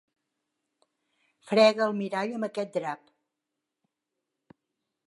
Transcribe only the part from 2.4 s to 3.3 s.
aquest drap.